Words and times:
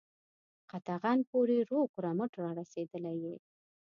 قطغن 0.69 1.19
پوري 1.29 1.59
روغ 1.71 1.89
رمټ 2.05 2.31
را 2.41 2.49
رسېدلی 2.59 3.15
یې. 3.25 3.35